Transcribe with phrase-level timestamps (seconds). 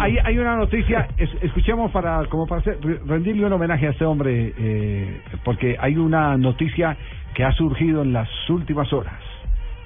[0.00, 2.62] hay, hay una noticia, es- escuchemos para como para
[3.06, 6.96] rendirle un homenaje a este hombre, eh, porque hay una noticia
[7.34, 9.20] que ha surgido en las últimas horas,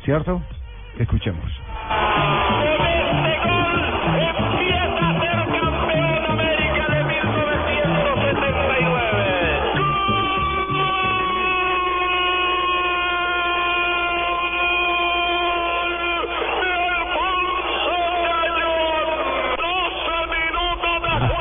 [0.04, 0.42] ¿cierto?
[0.98, 1.61] Escuchemos.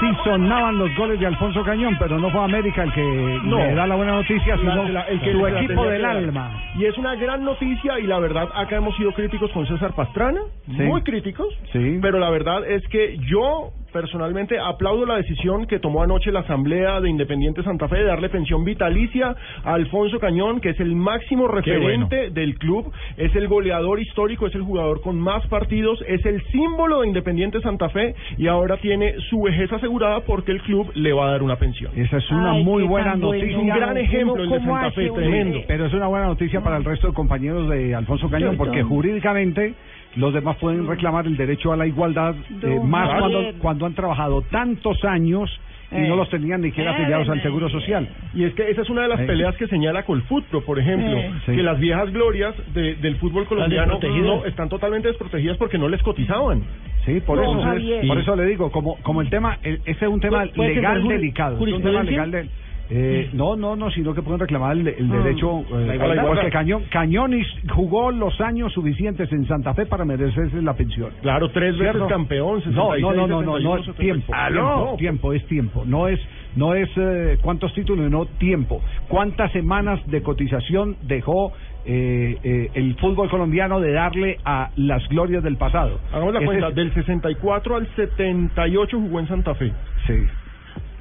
[0.02, 3.58] Así sonaban los goles de Alfonso Cañón, pero no fue América el que No.
[3.60, 6.60] le da la buena noticia, sino La- la- el que su equipo del alma.
[6.76, 10.42] Y es una gran noticia y la verdad acá hemos sido críticos con César Pastrana,
[10.66, 10.82] Sí.
[10.82, 12.00] muy críticos, Sí.
[12.02, 17.00] pero la verdad es que yo personalmente aplaudo la decisión que tomó anoche la Asamblea
[17.02, 21.48] de Independiente Santa Fe de darle pensión vitalicia a Alfonso Cañón, que es el máximo
[21.48, 26.42] referente del club, es el goleador histórico, es el jugador con más partidos, es el
[26.48, 31.14] símbolo de Independiente Santa Fe y ahora tiene su vejez asegurada porque el club le
[31.14, 31.92] va a dar una pensión.
[31.96, 33.58] Esa es una Ay, muy buena noticia.
[33.58, 35.60] Un gran ejemplo el de ¿Cómo Santa Fe, tremendo.
[35.68, 39.74] Pero es una buena noticia para el resto de compañeros de Alfonso Cañón, porque jurídicamente
[40.16, 44.42] los demás pueden reclamar el derecho a la igualdad, eh, más cuando, cuando han trabajado
[44.44, 45.50] tantos años
[45.92, 46.08] y Eh.
[46.08, 48.08] no los tenían ni siquiera Eh, afiliados al eh, Seguro Social.
[48.34, 49.26] Y es que esa es una de las Eh.
[49.26, 51.32] peleas que señala Colfutro, por ejemplo, Eh.
[51.46, 51.54] Sí.
[51.56, 56.02] que las viejas glorias de- del fútbol colombiano no, están totalmente desprotegidas porque no les
[56.02, 56.62] cotizaban.
[57.06, 58.08] Sí, por No, eso, Javier.
[58.08, 60.76] por eso le digo, como como el tema, el- ese es un tema ¿Puede- puede
[60.76, 62.48] legal delicado, es un tema legal de-
[62.94, 65.16] eh, no, no, no, sino que pueden reclamar el, el Ah.
[65.24, 66.28] derecho, eh, La igualdad.
[66.28, 71.12] porque Cañón, Cañonis jugó los años suficientes en Santa Fe para merecerse la pensión.
[71.22, 72.08] Claro, tres veces ¿Cierto?
[72.08, 74.34] campeón, No, 66, no, no, no, no, 71, no es tiempo.
[74.34, 74.52] 75.
[74.52, 75.84] Tiempo, tiempo, es tiempo.
[75.86, 76.20] No es,
[76.56, 78.82] no es eh, cuántos títulos, no tiempo.
[79.08, 81.54] ¿Cuántas semanas de cotización dejó
[81.86, 86.00] eh, eh, el fútbol colombiano de darle a las glorias del pasado?
[86.12, 89.72] Hagamos la Ese cuenta, es- del 64 al 78 jugó en Santa Fe.
[90.08, 90.14] Sí.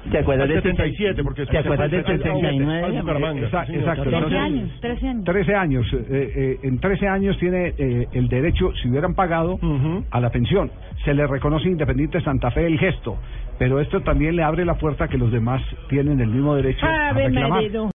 [0.09, 2.83] ¿Te acuerdas del 77, porque ¿Te acuerdas del al- al- al- 69?
[2.85, 3.89] al Bucaramanga, Exacto, sí, señor.
[3.89, 4.03] exacto.
[4.09, 5.23] 13 Entonces- años, 13 años.
[5.25, 5.93] 13 años.
[5.93, 10.03] eh, eh, en 13 años tiene eh, el derecho, si hubieran pagado, Ujú.
[10.09, 10.71] a la pensión.
[11.05, 13.17] Se le reconoce Independiente Santa Fe el gesto,
[13.59, 16.85] pero esto también le abre la puerta a que los demás tienen el mismo derecho
[16.85, 17.61] a reclamar.